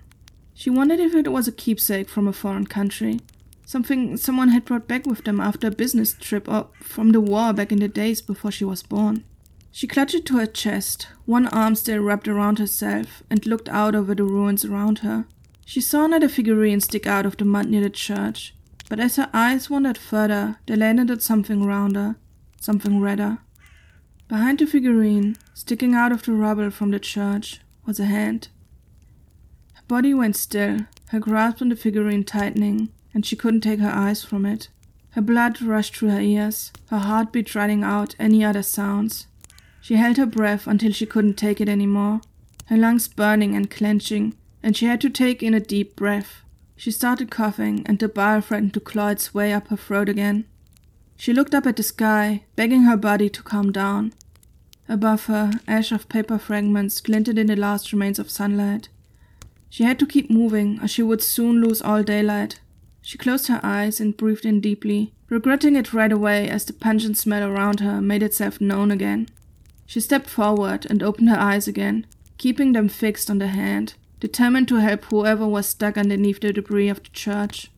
She 0.53 0.69
wondered 0.69 0.99
if 0.99 1.15
it 1.15 1.31
was 1.31 1.47
a 1.47 1.51
keepsake 1.51 2.07
from 2.07 2.27
a 2.27 2.33
foreign 2.33 2.67
country, 2.67 3.19
something 3.65 4.15
someone 4.17 4.49
had 4.49 4.65
brought 4.65 4.87
back 4.87 5.07
with 5.07 5.23
them 5.23 5.39
after 5.39 5.69
a 5.69 5.71
business 5.71 6.13
trip 6.13 6.47
or 6.47 6.67
from 6.83 7.13
the 7.13 7.19
war 7.19 7.51
back 7.51 7.71
in 7.71 7.79
the 7.79 7.87
days 7.87 8.21
before 8.21 8.51
she 8.51 8.63
was 8.63 8.83
born. 8.83 9.23
She 9.71 9.87
clutched 9.87 10.13
it 10.13 10.25
to 10.27 10.37
her 10.37 10.45
chest, 10.45 11.07
one 11.25 11.47
arm 11.47 11.73
still 11.73 11.97
wrapped 11.97 12.27
around 12.27 12.59
herself, 12.59 13.23
and 13.27 13.43
looked 13.47 13.69
out 13.69 13.95
over 13.95 14.13
the 14.13 14.23
ruins 14.23 14.63
around 14.63 14.99
her. 14.99 15.25
She 15.67 15.81
saw 15.81 16.05
another 16.05 16.29
figurine 16.29 16.79
stick 16.79 17.05
out 17.05 17.25
of 17.25 17.35
the 17.35 17.43
mud 17.43 17.67
near 17.67 17.81
the 17.81 17.89
church, 17.89 18.55
but 18.87 19.01
as 19.01 19.17
her 19.17 19.29
eyes 19.33 19.69
wandered 19.69 19.97
further, 19.97 20.59
they 20.65 20.77
landed 20.77 21.11
on 21.11 21.19
something 21.19 21.61
rounder, 21.61 22.15
something 22.61 23.01
redder. 23.01 23.39
Behind 24.29 24.59
the 24.59 24.65
figurine, 24.65 25.35
sticking 25.53 25.93
out 25.93 26.13
of 26.13 26.23
the 26.23 26.31
rubble 26.31 26.69
from 26.69 26.91
the 26.91 27.01
church, 27.01 27.59
was 27.85 27.99
a 27.99 28.05
hand. 28.05 28.47
Her 29.73 29.81
body 29.89 30.13
went 30.13 30.37
still, 30.37 30.85
her 31.09 31.19
grasp 31.19 31.61
on 31.61 31.67
the 31.67 31.75
figurine 31.75 32.23
tightening, 32.23 32.87
and 33.13 33.25
she 33.25 33.35
couldn't 33.35 33.59
take 33.59 33.81
her 33.81 33.91
eyes 33.91 34.23
from 34.23 34.45
it. 34.45 34.69
Her 35.09 35.21
blood 35.21 35.61
rushed 35.61 35.97
through 35.97 36.11
her 36.11 36.21
ears, 36.21 36.71
her 36.91 36.99
heartbeat 36.99 37.45
drowning 37.45 37.83
out 37.83 38.15
any 38.17 38.41
other 38.41 38.63
sounds. 38.63 39.27
She 39.81 39.95
held 39.95 40.15
her 40.15 40.25
breath 40.25 40.65
until 40.65 40.93
she 40.93 41.05
couldn't 41.05 41.33
take 41.35 41.59
it 41.59 41.67
anymore, 41.67 42.21
her 42.67 42.77
lungs 42.77 43.09
burning 43.09 43.53
and 43.53 43.69
clenching, 43.69 44.33
and 44.61 44.75
she 44.75 44.85
had 44.85 45.01
to 45.01 45.09
take 45.09 45.41
in 45.43 45.53
a 45.53 45.59
deep 45.59 45.95
breath. 45.95 46.41
She 46.75 46.91
started 46.91 47.31
coughing, 47.31 47.83
and 47.85 47.99
the 47.99 48.07
bile 48.07 48.41
threatened 48.41 48.73
to 48.75 48.79
claw 48.79 49.09
its 49.09 49.33
way 49.33 49.53
up 49.53 49.67
her 49.69 49.77
throat 49.77 50.09
again. 50.09 50.45
She 51.15 51.33
looked 51.33 51.55
up 51.55 51.65
at 51.65 51.75
the 51.75 51.83
sky, 51.83 52.43
begging 52.55 52.83
her 52.83 52.97
body 52.97 53.29
to 53.29 53.43
calm 53.43 53.71
down. 53.71 54.13
Above 54.87 55.25
her, 55.25 55.51
ash 55.67 55.91
of 55.91 56.07
paper 56.07 56.37
fragments 56.37 57.01
glinted 57.01 57.37
in 57.37 57.47
the 57.47 57.55
last 57.55 57.91
remains 57.91 58.19
of 58.19 58.29
sunlight. 58.29 58.89
She 59.69 59.83
had 59.83 59.99
to 59.99 60.05
keep 60.05 60.29
moving, 60.29 60.79
or 60.81 60.87
she 60.87 61.03
would 61.03 61.21
soon 61.21 61.61
lose 61.61 61.81
all 61.81 62.03
daylight. 62.03 62.59
She 63.01 63.17
closed 63.17 63.47
her 63.47 63.59
eyes 63.63 63.99
and 63.99 64.15
breathed 64.15 64.45
in 64.45 64.61
deeply, 64.61 65.13
regretting 65.29 65.75
it 65.75 65.93
right 65.93 66.11
away 66.11 66.47
as 66.49 66.65
the 66.65 66.73
pungent 66.73 67.17
smell 67.17 67.43
around 67.43 67.79
her 67.79 68.01
made 68.01 68.23
itself 68.23 68.61
known 68.61 68.91
again. 68.91 69.27
She 69.85 69.99
stepped 69.99 70.29
forward 70.29 70.85
and 70.89 71.01
opened 71.01 71.29
her 71.29 71.39
eyes 71.39 71.67
again, 71.67 72.05
keeping 72.37 72.73
them 72.73 72.89
fixed 72.89 73.29
on 73.29 73.39
the 73.39 73.47
hand, 73.47 73.95
determined 74.19 74.67
to 74.67 74.75
help 74.75 75.05
whoever 75.05 75.47
was 75.47 75.67
stuck 75.67 75.97
underneath 75.97 76.39
the 76.39 76.53
debris 76.53 76.89
of 76.89 77.03
the 77.03 77.09
church. 77.09 77.71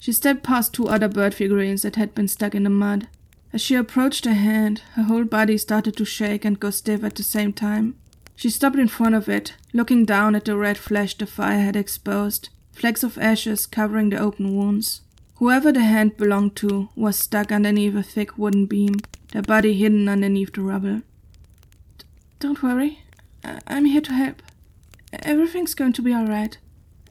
She 0.00 0.12
stepped 0.12 0.42
past 0.42 0.74
two 0.74 0.88
other 0.88 1.08
bird 1.08 1.34
figurines 1.34 1.82
that 1.82 1.96
had 1.96 2.14
been 2.14 2.28
stuck 2.28 2.54
in 2.54 2.64
the 2.64 2.70
mud. 2.70 3.08
As 3.52 3.62
she 3.62 3.74
approached 3.74 4.24
the 4.24 4.34
hand, 4.34 4.82
her 4.94 5.04
whole 5.04 5.24
body 5.24 5.56
started 5.56 5.96
to 5.96 6.04
shake 6.04 6.44
and 6.44 6.60
go 6.60 6.70
stiff 6.70 7.02
at 7.04 7.14
the 7.14 7.22
same 7.22 7.52
time. 7.52 7.96
She 8.36 8.50
stopped 8.50 8.76
in 8.76 8.88
front 8.88 9.14
of 9.14 9.28
it, 9.28 9.54
looking 9.72 10.04
down 10.04 10.34
at 10.34 10.44
the 10.44 10.56
red 10.56 10.76
flesh 10.76 11.16
the 11.16 11.24
fire 11.24 11.60
had 11.60 11.76
exposed, 11.76 12.48
flecks 12.72 13.02
of 13.02 13.16
ashes 13.16 13.64
covering 13.66 14.10
the 14.10 14.18
open 14.18 14.56
wounds. 14.56 15.02
Whoever 15.36 15.72
the 15.72 15.84
hand 15.84 16.16
belonged 16.16 16.56
to 16.56 16.88
was 16.96 17.16
stuck 17.16 17.52
underneath 17.52 17.94
a 17.94 18.02
thick 18.02 18.36
wooden 18.36 18.66
beam, 18.66 18.96
their 19.32 19.42
body 19.42 19.72
hidden 19.74 20.08
underneath 20.08 20.52
the 20.52 20.62
rubble. 20.62 21.02
Don't 22.40 22.62
worry, 22.62 23.00
I- 23.44 23.60
I'm 23.66 23.84
here 23.86 24.00
to 24.02 24.12
help. 24.12 24.42
Everything's 25.22 25.74
going 25.74 25.92
to 25.94 26.02
be 26.02 26.14
alright. 26.14 26.58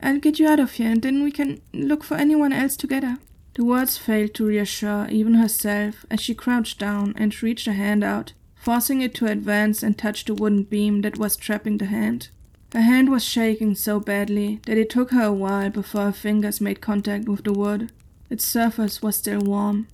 I'll 0.02 0.20
get 0.20 0.40
you 0.40 0.48
out 0.48 0.60
of 0.60 0.74
here 0.74 0.92
and 0.92 1.02
then 1.02 1.24
we 1.24 1.32
can 1.32 1.62
look 1.74 2.04
for 2.04 2.16
anyone 2.16 2.52
else 2.52 2.76
together. 2.76 3.18
The 3.56 3.64
words 3.64 3.98
failed 3.98 4.34
to 4.36 4.46
reassure 4.46 5.08
even 5.10 5.36
herself 5.36 6.06
as 6.10 6.20
she 6.20 6.34
crouched 6.34 6.80
down 6.80 7.14
and 7.18 7.44
reached 7.44 7.68
a 7.68 7.74
hand 7.74 8.04
out, 8.04 8.34
forcing 8.56 9.02
it 9.02 9.14
to 9.16 9.28
advance 9.28 9.84
and 9.84 9.98
touch 9.98 10.26
the 10.26 10.34
wooden 10.34 10.64
beam 10.64 11.02
that 11.02 11.18
was 11.18 11.36
trapping 11.36 11.78
the 11.78 11.86
hand. 11.86 12.30
Her 12.74 12.82
hand 12.82 13.12
was 13.12 13.24
shaking 13.24 13.76
so 13.76 14.00
badly 14.00 14.60
that 14.66 14.80
it 14.80 14.90
took 14.90 15.12
her 15.12 15.26
a 15.26 15.34
while 15.34 15.70
before 15.70 16.06
her 16.06 16.12
fingers 16.12 16.60
made 16.60 16.82
contact 16.82 17.28
with 17.28 17.44
the 17.44 17.54
wood. 17.54 17.92
Its 18.32 18.44
surface 18.44 19.02
was 19.02 19.18
still 19.18 19.42
warm. 19.42 19.88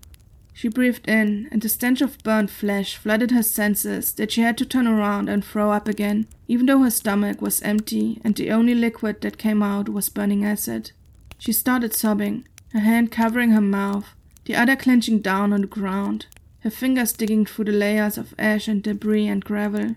She 0.59 0.67
breathed 0.67 1.07
in, 1.07 1.47
and 1.53 1.61
the 1.61 1.69
stench 1.69 2.01
of 2.01 2.21
burnt 2.21 2.49
flesh 2.49 2.97
flooded 2.97 3.31
her 3.31 3.43
senses 3.43 4.11
that 4.15 4.29
she 4.29 4.41
had 4.41 4.57
to 4.57 4.65
turn 4.65 4.87
around 4.87 5.29
and 5.29 5.41
throw 5.41 5.71
up 5.71 5.87
again, 5.87 6.27
even 6.49 6.65
though 6.65 6.83
her 6.83 6.91
stomach 6.91 7.41
was 7.41 7.61
empty 7.61 8.19
and 8.25 8.35
the 8.35 8.51
only 8.51 8.75
liquid 8.75 9.21
that 9.21 9.37
came 9.37 9.63
out 9.63 9.87
was 9.87 10.09
burning 10.09 10.43
acid. 10.43 10.91
She 11.37 11.53
started 11.53 11.93
sobbing, 11.93 12.45
her 12.73 12.81
hand 12.81 13.09
covering 13.09 13.51
her 13.51 13.61
mouth, 13.61 14.13
the 14.43 14.57
other 14.57 14.75
clenching 14.75 15.19
down 15.19 15.53
on 15.53 15.61
the 15.61 15.67
ground, 15.67 16.25
her 16.59 16.69
fingers 16.69 17.13
digging 17.13 17.45
through 17.45 17.63
the 17.63 17.71
layers 17.71 18.17
of 18.17 18.35
ash 18.37 18.67
and 18.67 18.83
debris 18.83 19.27
and 19.27 19.45
gravel. 19.45 19.95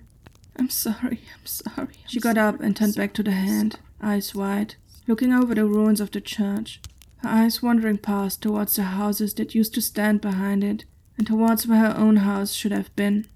I'm 0.54 0.70
sorry, 0.70 1.22
I'm 1.34 1.44
sorry. 1.44 1.96
She 2.06 2.20
got 2.20 2.38
up 2.38 2.60
and 2.60 2.76
turned 2.76 2.94
back 2.94 3.14
to 3.14 3.24
the 3.24 3.32
hand, 3.32 3.80
eyes 4.00 4.32
wide, 4.32 4.76
looking 5.08 5.32
over 5.32 5.56
the 5.56 5.66
ruins 5.66 6.00
of 6.00 6.12
the 6.12 6.20
church, 6.20 6.80
her 7.22 7.28
eyes 7.28 7.62
wandering 7.62 7.98
past 7.98 8.42
towards 8.42 8.76
the 8.76 8.82
houses 8.82 9.34
that 9.34 9.54
used 9.54 9.74
to 9.74 9.80
stand 9.80 10.20
behind 10.20 10.64
it, 10.64 10.84
and 11.16 11.26
towards 11.26 11.66
where 11.66 11.78
her 11.78 11.96
own 11.96 12.16
house 12.16 12.52
should 12.52 12.72
have 12.72 12.94
been. 12.96 13.26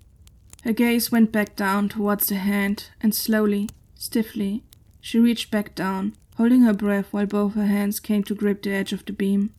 Her 0.64 0.72
gaze 0.72 1.12
went 1.12 1.30
back 1.30 1.54
down 1.54 1.88
towards 1.88 2.28
the 2.28 2.34
hand, 2.34 2.90
and 3.00 3.14
slowly, 3.14 3.68
stiffly, 3.94 4.64
she 5.00 5.20
reached 5.20 5.52
back 5.52 5.74
down, 5.76 6.16
holding 6.36 6.62
her 6.62 6.72
breath 6.72 7.12
while 7.12 7.26
both 7.26 7.54
her 7.54 7.66
hands 7.66 8.00
came 8.00 8.24
to 8.24 8.34
grip 8.34 8.62
the 8.62 8.72
edge 8.72 8.92
of 8.92 9.04
the 9.04 9.12
beam. 9.12 9.54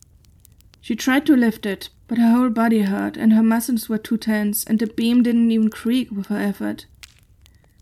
She 0.82 0.94
tried 0.94 1.24
to 1.26 1.36
lift 1.36 1.64
it, 1.64 1.88
but 2.06 2.18
her 2.18 2.30
whole 2.30 2.50
body 2.50 2.82
hurt 2.82 3.16
and 3.16 3.32
her 3.32 3.42
muscles 3.42 3.88
were 3.88 3.98
too 3.98 4.18
tense, 4.18 4.64
and 4.64 4.78
the 4.78 4.86
beam 4.86 5.22
didn't 5.22 5.50
even 5.50 5.70
creak 5.70 6.10
with 6.10 6.26
her 6.26 6.38
effort. 6.38 6.86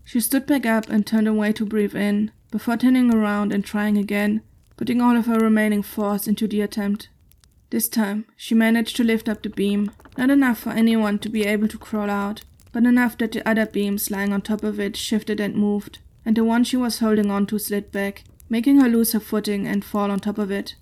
She 0.05 0.21
stood 0.21 0.45
back 0.45 0.65
up 0.65 0.89
and 0.89 1.05
turned 1.05 1.27
away 1.27 1.51
to 1.53 1.65
breathe 1.65 1.95
in, 1.95 2.31
before 2.49 2.77
turning 2.77 3.13
around 3.13 3.51
and 3.51 3.65
trying 3.65 3.97
again, 3.97 4.41
putting 4.77 5.01
all 5.01 5.17
of 5.17 5.25
her 5.25 5.39
remaining 5.39 5.81
force 5.81 6.27
into 6.27 6.47
the 6.47 6.61
attempt. 6.61 7.09
This 7.69 7.89
time, 7.89 8.25
she 8.37 8.55
managed 8.55 8.95
to 8.95 9.03
lift 9.03 9.27
up 9.27 9.43
the 9.43 9.49
beam, 9.49 9.91
not 10.17 10.29
enough 10.29 10.59
for 10.59 10.69
anyone 10.69 11.19
to 11.19 11.29
be 11.29 11.45
able 11.45 11.67
to 11.67 11.77
crawl 11.77 12.09
out, 12.09 12.43
but 12.71 12.85
enough 12.85 13.17
that 13.17 13.33
the 13.33 13.47
other 13.47 13.65
beams 13.65 14.09
lying 14.09 14.31
on 14.31 14.41
top 14.41 14.63
of 14.63 14.79
it 14.79 14.95
shifted 14.95 15.39
and 15.39 15.55
moved, 15.55 15.99
and 16.25 16.37
the 16.37 16.45
one 16.45 16.63
she 16.63 16.77
was 16.77 16.99
holding 16.99 17.29
on 17.29 17.45
to 17.47 17.59
slid 17.59 17.91
back, 17.91 18.23
making 18.49 18.79
her 18.79 18.87
lose 18.87 19.11
her 19.11 19.19
footing 19.19 19.67
and 19.67 19.83
fall 19.83 20.11
on 20.11 20.19
top 20.19 20.37
of 20.37 20.51
it. 20.51 20.75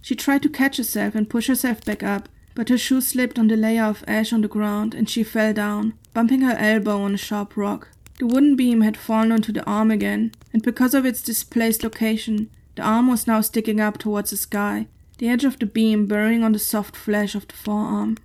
She 0.00 0.14
tried 0.14 0.42
to 0.44 0.48
catch 0.48 0.78
herself 0.78 1.14
and 1.14 1.28
push 1.28 1.48
herself 1.48 1.84
back 1.84 2.02
up, 2.02 2.28
but 2.54 2.68
her 2.68 2.78
shoe 2.78 3.00
slipped 3.00 3.38
on 3.38 3.48
the 3.48 3.56
layer 3.56 3.84
of 3.84 4.04
ash 4.06 4.32
on 4.32 4.40
the 4.40 4.48
ground 4.48 4.94
and 4.94 5.08
she 5.08 5.22
fell 5.22 5.52
down, 5.52 5.94
bumping 6.14 6.40
her 6.40 6.56
elbow 6.58 7.02
on 7.02 7.14
a 7.14 7.18
sharp 7.18 7.56
rock. 7.56 7.88
The 8.18 8.26
wooden 8.26 8.56
beam 8.56 8.80
had 8.80 8.96
fallen 8.96 9.32
onto 9.32 9.52
the 9.52 9.64
arm 9.64 9.90
again, 9.90 10.32
and 10.52 10.62
because 10.62 10.94
of 10.94 11.06
its 11.06 11.22
displaced 11.22 11.82
location, 11.82 12.50
the 12.76 12.82
arm 12.82 13.08
was 13.08 13.26
now 13.26 13.40
sticking 13.40 13.80
up 13.80 13.98
towards 13.98 14.30
the 14.30 14.36
sky, 14.36 14.86
the 15.18 15.28
edge 15.28 15.44
of 15.44 15.58
the 15.58 15.66
beam 15.66 16.06
burrowing 16.06 16.42
on 16.42 16.52
the 16.52 16.58
soft 16.58 16.96
flesh 16.96 17.34
of 17.34 17.46
the 17.48 17.54
forearm. 17.54 18.16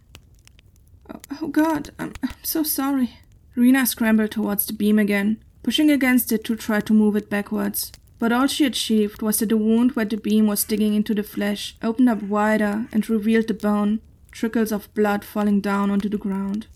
Oh, 1.13 1.19
oh 1.41 1.47
God, 1.47 1.91
I'm, 1.99 2.13
I'm 2.23 2.29
so 2.43 2.63
sorry. 2.63 3.17
Rena 3.55 3.85
scrambled 3.85 4.31
towards 4.31 4.65
the 4.65 4.73
beam 4.73 4.99
again, 4.99 5.43
pushing 5.63 5.89
against 5.89 6.31
it 6.31 6.43
to 6.45 6.55
try 6.55 6.79
to 6.81 6.93
move 6.93 7.15
it 7.15 7.29
backwards. 7.29 7.91
But 8.17 8.31
all 8.31 8.47
she 8.47 8.65
achieved 8.65 9.21
was 9.21 9.39
that 9.39 9.49
the 9.49 9.57
wound 9.57 9.91
where 9.91 10.05
the 10.05 10.17
beam 10.17 10.47
was 10.47 10.63
digging 10.63 10.93
into 10.93 11.13
the 11.13 11.23
flesh 11.23 11.75
opened 11.81 12.09
up 12.09 12.23
wider 12.23 12.87
and 12.91 13.09
revealed 13.09 13.47
the 13.47 13.53
bone, 13.53 13.99
trickles 14.31 14.71
of 14.71 14.93
blood 14.93 15.23
falling 15.25 15.61
down 15.61 15.91
onto 15.91 16.09
the 16.09 16.17
ground. 16.17 16.67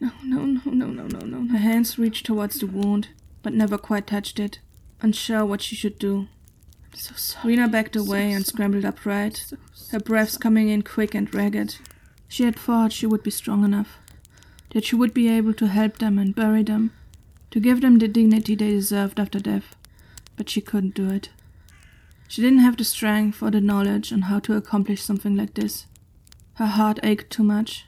No, 0.00 0.12
no, 0.22 0.44
no, 0.44 0.70
no, 0.70 0.86
no, 0.86 1.06
no, 1.06 1.18
no. 1.26 1.52
Her 1.52 1.58
hands 1.58 1.98
reached 1.98 2.26
towards 2.26 2.60
the 2.60 2.66
wound, 2.66 3.08
but 3.42 3.52
never 3.52 3.76
quite 3.76 4.06
touched 4.06 4.38
it, 4.38 4.60
unsure 5.00 5.44
what 5.44 5.62
she 5.62 5.74
should 5.74 5.98
do. 5.98 6.28
So 6.98 7.14
sorry. 7.14 7.54
Rena 7.54 7.68
backed 7.68 7.94
away 7.94 8.30
so 8.30 8.36
and 8.36 8.44
scrambled 8.44 8.84
upright, 8.84 9.36
so 9.36 9.56
her 9.92 10.00
breaths 10.00 10.36
coming 10.36 10.68
in 10.68 10.82
quick 10.82 11.14
and 11.14 11.32
ragged. 11.32 11.76
She 12.26 12.42
had 12.42 12.58
thought 12.58 12.92
she 12.92 13.06
would 13.06 13.22
be 13.22 13.30
strong 13.30 13.64
enough, 13.64 13.98
that 14.70 14.84
she 14.84 14.96
would 14.96 15.14
be 15.14 15.28
able 15.28 15.54
to 15.54 15.68
help 15.68 15.98
them 15.98 16.18
and 16.18 16.34
bury 16.34 16.64
them, 16.64 16.90
to 17.52 17.60
give 17.60 17.82
them 17.82 17.98
the 17.98 18.08
dignity 18.08 18.56
they 18.56 18.70
deserved 18.70 19.20
after 19.20 19.38
death, 19.38 19.76
but 20.36 20.50
she 20.50 20.60
couldn't 20.60 20.96
do 20.96 21.08
it. 21.08 21.30
She 22.26 22.42
didn't 22.42 22.58
have 22.58 22.76
the 22.76 22.84
strength 22.84 23.42
or 23.44 23.52
the 23.52 23.60
knowledge 23.60 24.12
on 24.12 24.22
how 24.22 24.40
to 24.40 24.56
accomplish 24.56 25.00
something 25.00 25.36
like 25.36 25.54
this. 25.54 25.86
Her 26.54 26.66
heart 26.66 26.98
ached 27.04 27.30
too 27.30 27.44
much. 27.44 27.86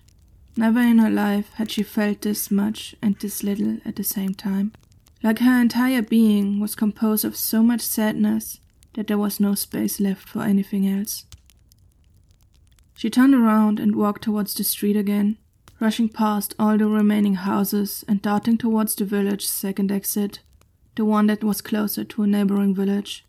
Never 0.56 0.80
in 0.80 0.98
her 0.98 1.10
life 1.10 1.52
had 1.54 1.72
she 1.72 1.82
felt 1.82 2.22
this 2.22 2.48
much 2.48 2.94
and 3.02 3.16
this 3.18 3.42
little 3.42 3.78
at 3.84 3.96
the 3.96 4.04
same 4.04 4.34
time. 4.34 4.72
Like 5.20 5.40
her 5.40 5.60
entire 5.60 6.00
being 6.00 6.60
was 6.60 6.76
composed 6.76 7.24
of 7.24 7.36
so 7.36 7.62
much 7.62 7.80
sadness 7.80 8.60
that 8.94 9.06
there 9.06 9.18
was 9.18 9.40
no 9.40 9.54
space 9.54 10.00
left 10.00 10.28
for 10.28 10.42
anything 10.42 10.86
else. 10.86 11.24
She 12.94 13.08
turned 13.08 13.34
around 13.34 13.80
and 13.80 13.96
walked 13.96 14.22
towards 14.22 14.54
the 14.54 14.64
street 14.64 14.96
again, 14.96 15.38
rushing 15.80 16.08
past 16.08 16.54
all 16.58 16.76
the 16.76 16.86
remaining 16.86 17.36
houses 17.36 18.04
and 18.06 18.20
darting 18.20 18.58
towards 18.58 18.94
the 18.94 19.04
village's 19.04 19.50
second 19.50 19.90
exit, 19.90 20.40
the 20.96 21.04
one 21.04 21.26
that 21.28 21.42
was 21.42 21.62
closer 21.62 22.04
to 22.04 22.22
a 22.22 22.26
neighboring 22.26 22.74
village. 22.74 23.24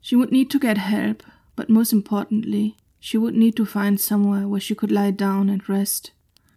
She 0.00 0.14
would 0.14 0.30
need 0.30 0.50
to 0.50 0.58
get 0.58 0.78
help, 0.78 1.22
but 1.56 1.70
most 1.70 1.92
importantly, 1.92 2.76
she 3.00 3.16
would 3.16 3.34
need 3.34 3.56
to 3.56 3.64
find 3.64 4.00
somewhere 4.00 4.46
where 4.46 4.60
she 4.60 4.74
could 4.74 4.92
lie 4.92 5.12
down 5.12 5.48
and 5.48 5.66
rest. 5.68 6.10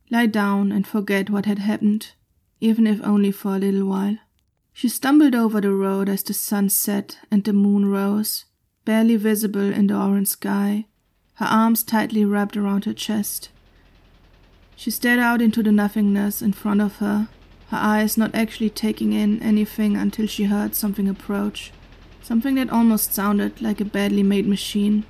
Lie 0.10 0.26
down 0.26 0.72
and 0.72 0.86
forget 0.86 1.30
what 1.30 1.46
had 1.46 1.60
happened, 1.60 2.12
even 2.60 2.86
if 2.86 3.02
only 3.02 3.32
for 3.32 3.56
a 3.56 3.60
little 3.60 3.88
while. 3.88 4.18
She 4.74 4.90
stumbled 4.90 5.36
over 5.36 5.62
the 5.62 5.74
road 5.74 6.10
as 6.10 6.24
the 6.24 6.34
sun 6.34 6.70
set 6.70 7.18
and 7.30 7.44
the 7.44 7.54
moon 7.54 7.86
rose, 7.86 8.46
barely 8.86 9.16
visible 9.16 9.72
in 9.72 9.88
the 9.88 9.96
orange 9.96 10.30
sky, 10.30 10.86
her 11.36 11.46
arms 11.46 11.84
tightly 11.84 12.26
wrapped 12.26 12.58
around 12.58 12.86
her 12.86 12.94
chest. 12.94 13.50
She 14.76 14.90
stared 14.90 15.20
out 15.20 15.42
into 15.42 15.62
the 15.62 15.72
nothingness 15.72 16.42
in 16.42 16.54
front 16.54 16.82
of 16.82 16.98
her, 16.98 17.30
her 17.68 17.78
eyes 17.78 18.18
not 18.18 18.34
actually 18.34 18.70
taking 18.70 19.14
in 19.14 19.42
anything 19.44 19.96
until 19.96 20.28
she 20.28 20.46
heard 20.46 20.74
something 20.74 21.08
approach, 21.08 21.72
something 22.22 22.56
that 22.56 22.70
almost 22.70 23.14
sounded 23.14 23.62
like 23.62 23.80
a 23.80 23.86
badly 23.86 24.24
made 24.24 24.48
machine, 24.48 25.06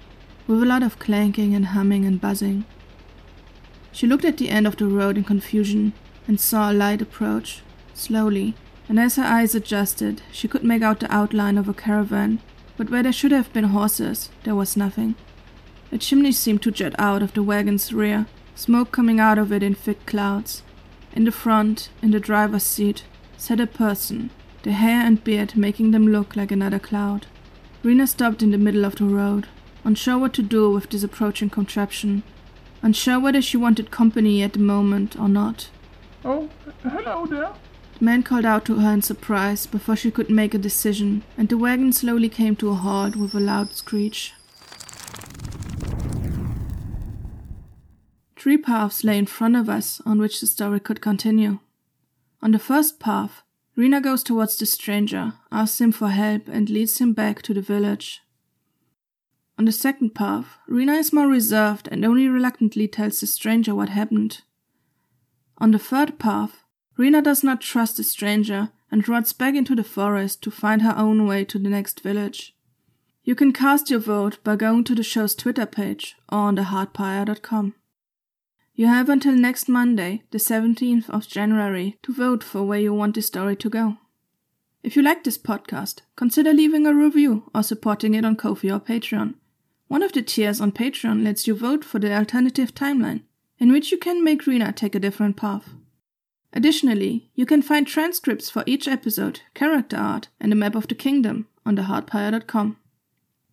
with 0.48 0.62
a 0.62 0.66
lot 0.66 0.84
of 0.84 1.00
clanking 1.00 1.56
and 1.56 1.68
humming 1.68 2.06
and 2.06 2.20
buzzing. 2.20 2.66
She 3.92 4.08
looked 4.08 4.26
at 4.26 4.38
the 4.38 4.50
end 4.50 4.68
of 4.68 4.78
the 4.78 4.88
road 4.88 5.18
in 5.18 5.24
confusion 5.24 5.94
and 6.28 6.40
saw 6.40 6.72
a 6.72 6.74
light 6.74 7.02
approach, 7.02 7.62
slowly, 7.94 8.56
and 8.92 9.00
as 9.00 9.16
her 9.16 9.24
eyes 9.24 9.56
adjusted, 9.56 10.22
she 10.34 10.50
could 10.50 10.66
make 10.66 10.82
out 10.82 11.00
the 11.00 11.10
outline 11.10 11.58
of 11.58 11.70
a 11.70 11.74
caravan, 11.74 12.42
but 12.76 12.90
where 12.90 13.02
there 13.02 13.14
should 13.14 13.32
have 13.32 13.54
been 13.54 13.64
horses, 13.64 14.30
there 14.44 14.54
was 14.54 14.76
nothing. 14.76 15.16
A 15.94 15.98
chimney 15.98 16.34
seemed 16.34 16.62
to 16.64 16.72
jut 16.72 16.94
out 17.00 17.24
of 17.24 17.34
the 17.34 17.42
wagon's 17.42 17.94
rear, 17.94 18.26
smoke 18.54 18.92
coming 18.92 19.18
out 19.18 19.38
of 19.38 19.54
it 19.54 19.64
in 19.64 19.76
thick 19.76 20.06
clouds. 20.06 20.62
In 21.14 21.24
the 21.24 21.32
front, 21.32 21.88
in 22.02 22.12
the 22.12 22.20
driver's 22.20 22.64
seat, 22.64 23.06
sat 23.38 23.62
a 23.62 23.66
person, 23.66 24.30
the 24.64 24.74
hair 24.74 25.06
and 25.06 25.24
beard 25.24 25.56
making 25.56 25.92
them 25.92 26.08
look 26.08 26.36
like 26.36 26.52
another 26.52 26.78
cloud. 26.78 27.28
Rena 27.84 28.06
stopped 28.06 28.44
in 28.44 28.52
the 28.52 28.58
middle 28.58 28.84
of 28.84 28.98
the 28.98 29.06
road, 29.06 29.48
unsure 29.86 30.18
what 30.18 30.34
to 30.34 30.44
do 30.44 30.70
with 30.70 30.90
this 30.90 31.04
approaching 31.04 31.50
contraption, 31.50 32.24
unsure 32.82 33.22
whether 33.22 33.42
she 33.42 33.56
wanted 33.56 33.90
company 33.90 34.44
at 34.44 34.52
the 34.52 34.60
moment 34.60 35.18
or 35.18 35.30
not. 35.30 35.70
Oh, 36.26 36.50
hello 36.84 37.26
there. 37.26 37.54
Man 38.04 38.24
called 38.24 38.46
out 38.46 38.66
to 38.66 38.80
her 38.80 38.92
in 38.92 39.04
surprise 39.04 39.68
before 39.68 39.96
she 39.96 40.10
could 40.10 40.32
make 40.32 40.56
a 40.56 40.58
decision, 40.58 41.24
and 41.38 41.48
the 41.48 41.58
wagon 41.58 41.94
slowly 41.94 42.30
came 42.30 42.56
to 42.56 42.70
a 42.70 42.74
halt 42.74 43.16
with 43.16 43.36
a 43.36 43.40
loud 43.40 43.76
screech. 43.76 44.34
Three 48.36 48.58
paths 48.58 49.04
lay 49.04 49.20
in 49.20 49.28
front 49.28 49.56
of 49.56 49.70
us 49.70 50.02
on 50.04 50.18
which 50.18 50.42
the 50.42 50.48
story 50.48 50.80
could 50.80 51.00
continue. 51.00 51.60
On 52.42 52.50
the 52.50 52.58
first 52.58 53.00
path, 53.00 53.44
Rena 53.76 54.02
goes 54.02 54.24
towards 54.24 54.58
the 54.58 54.66
stranger, 54.66 55.34
asks 55.52 55.80
him 55.80 55.92
for 55.92 56.10
help, 56.10 56.48
and 56.48 56.72
leads 56.72 56.98
him 56.98 57.14
back 57.14 57.44
to 57.44 57.54
the 57.54 57.62
village. 57.62 58.22
On 59.60 59.66
the 59.66 59.72
second 59.72 60.16
path, 60.16 60.58
Rena 60.68 60.94
is 60.94 61.14
more 61.14 61.28
reserved 61.28 61.88
and 61.92 62.04
only 62.04 62.28
reluctantly 62.28 62.88
tells 62.88 63.20
the 63.20 63.28
stranger 63.28 63.76
what 63.76 63.90
happened. 63.90 64.42
On 65.60 65.70
the 65.70 65.78
third 65.78 66.18
path, 66.18 66.64
Rena 66.98 67.22
does 67.22 67.44
not 67.44 67.62
trust 67.62 67.98
the 67.98 68.04
stranger 68.04 68.70
and 68.92 69.08
runs 69.08 69.34
back 69.34 69.56
into 69.56 69.76
the 69.76 69.84
forest 69.84 70.42
to 70.44 70.52
find 70.52 70.82
her 70.82 70.94
own 70.98 71.26
way 71.28 71.46
to 71.46 71.58
the 71.58 71.70
next 71.70 72.02
village. 72.02 72.56
You 73.24 73.36
can 73.36 73.54
cast 73.54 73.90
your 73.90 74.00
vote 74.00 74.44
by 74.44 74.56
going 74.56 74.84
to 74.86 74.96
the 74.96 75.04
show's 75.04 75.36
Twitter 75.36 75.66
page 75.66 76.16
or 76.32 76.40
on 76.40 76.58
theheartpyre.com. 76.58 77.76
You 78.74 78.88
have 78.88 79.10
until 79.10 79.34
next 79.34 79.70
Monday, 79.70 80.24
the 80.32 80.38
17th 80.38 81.10
of 81.10 81.28
January, 81.28 81.98
to 82.04 82.14
vote 82.14 82.44
for 82.44 82.64
where 82.64 82.80
you 82.80 82.94
want 82.94 83.16
the 83.16 83.22
story 83.22 83.56
to 83.58 83.70
go. 83.70 83.98
If 84.82 84.96
you 84.96 85.04
like 85.04 85.24
this 85.24 85.38
podcast, 85.38 86.02
consider 86.16 86.54
leaving 86.54 86.88
a 86.88 86.94
review 86.94 87.50
or 87.54 87.62
supporting 87.62 88.16
it 88.16 88.26
on 88.26 88.36
Ko-fi 88.36 88.72
or 88.72 88.80
Patreon. 88.80 89.36
One 89.88 90.02
of 90.02 90.14
the 90.14 90.24
tiers 90.24 90.60
on 90.60 90.72
Patreon 90.72 91.24
lets 91.24 91.46
you 91.46 91.54
vote 91.54 91.86
for 91.86 92.00
the 92.00 92.12
alternative 92.12 92.74
timeline, 92.74 93.22
in 93.60 93.72
which 93.72 93.92
you 93.92 93.98
can 94.00 94.24
make 94.24 94.48
Rena 94.48 94.72
take 94.72 94.96
a 94.96 95.00
different 95.00 95.38
path. 95.38 95.76
Additionally, 96.54 97.30
you 97.34 97.46
can 97.46 97.62
find 97.62 97.88
transcripts 97.88 98.50
for 98.50 98.64
each 98.66 98.88
episode, 98.88 99.42
character 99.54 99.98
art, 99.98 100.28
and 100.40 100.52
a 100.52 100.56
map 100.56 100.76
of 100.76 100.88
the 100.88 100.96
kingdom 100.96 101.48
on 101.66 101.78
theheartpyre.com. 101.78 102.78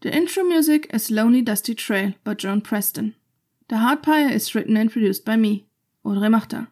The 0.01 0.15
intro 0.15 0.45
music 0.45 0.89
is 0.93 1.11
Lonely 1.11 1.43
Dusty 1.43 1.75
Trail 1.75 2.15
by 2.25 2.35
Jon 2.35 2.61
Presstone. 2.61 3.15
The 3.69 3.79
Heart 3.79 4.03
Pyre 4.03 4.31
is 4.31 4.55
written 4.55 4.77
and 4.77 4.91
produced 4.91 5.25
by 5.25 5.37
me, 5.37 5.67
Audrey 6.05 6.29
Martin. 6.29 6.69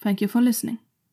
Thank 0.00 0.20
you 0.20 0.28
for 0.28 0.40
listening. 0.40 0.78